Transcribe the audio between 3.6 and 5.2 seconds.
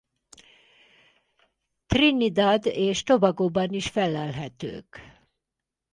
is fellelhetők.